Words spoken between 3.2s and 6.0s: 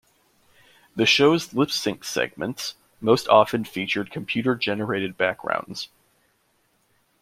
often featured computer generated backgrounds.